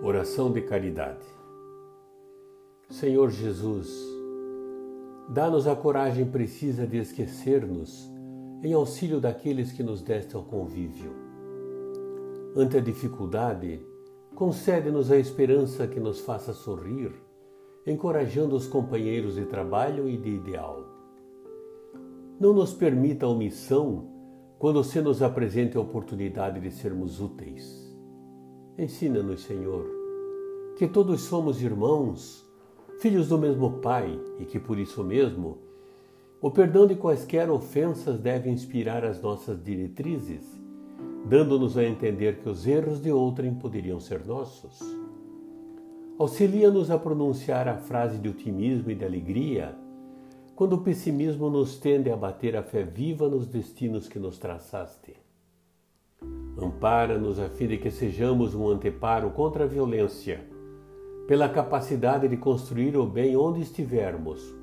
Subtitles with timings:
[0.00, 1.26] Oração de caridade.
[2.88, 3.92] Senhor Jesus,
[5.28, 8.08] dá-nos a coragem precisa de esquecer-nos
[8.62, 11.10] em auxílio daqueles que nos deste ao convívio.
[12.56, 13.84] Ante a dificuldade,
[14.36, 17.10] concede-nos a esperança que nos faça sorrir,
[17.84, 20.84] encorajando os companheiros de trabalho e de ideal.
[22.38, 24.06] Não nos permita omissão
[24.60, 27.87] quando se nos apresente a oportunidade de sermos úteis
[28.78, 29.84] Ensina-nos, Senhor,
[30.76, 32.48] que todos somos irmãos,
[33.00, 35.58] filhos do mesmo Pai e que por isso mesmo
[36.40, 40.44] o perdão de quaisquer ofensas deve inspirar as nossas diretrizes,
[41.28, 44.78] dando-nos a entender que os erros de outrem poderiam ser nossos.
[46.16, 49.74] Auxilia-nos a pronunciar a frase de otimismo e de alegria
[50.54, 55.27] quando o pessimismo nos tende a bater a fé viva nos destinos que nos traçaste.
[56.68, 60.44] Ampara-nos a fim de que sejamos um anteparo contra a violência,
[61.26, 64.54] pela capacidade de construir o bem onde estivermos,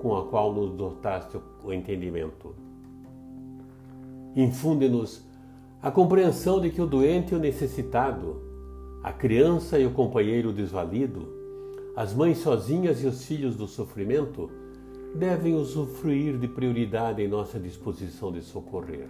[0.00, 2.54] com a qual nos dotaste o entendimento.
[4.34, 5.22] Infunde-nos
[5.82, 8.40] a compreensão de que o doente e o necessitado,
[9.02, 11.28] a criança e o companheiro desvalido,
[11.94, 14.50] as mães sozinhas e os filhos do sofrimento
[15.14, 19.08] devem usufruir de prioridade em nossa disposição de socorrer.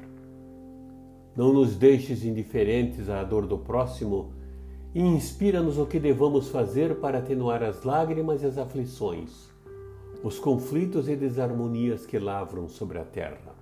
[1.37, 4.33] Não nos deixes indiferentes à dor do próximo
[4.95, 9.49] e inspira-nos o que devamos fazer para atenuar as lágrimas e as aflições,
[10.25, 13.55] os conflitos e desarmonias que lavram sobre a terra.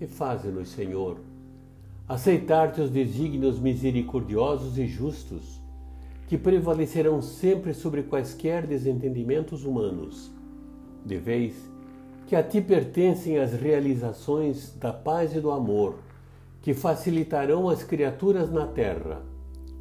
[0.00, 1.18] E faze-nos, Senhor,
[2.08, 5.62] aceitar teus desígnios misericordiosos e justos,
[6.26, 10.32] que prevalecerão sempre sobre quaisquer desentendimentos humanos,
[11.06, 11.54] de vez
[12.26, 15.98] que a ti pertencem as realizações da paz e do amor
[16.64, 19.22] que facilitarão as criaturas na terra,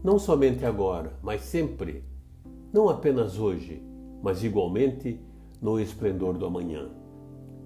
[0.03, 2.03] não somente agora, mas sempre,
[2.73, 3.81] não apenas hoje,
[4.21, 5.17] mas igualmente
[5.61, 6.89] no esplendor do amanhã.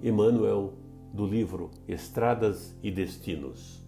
[0.03, 0.75] Emmanuel,
[1.11, 3.83] do livro Estradas e Destinos.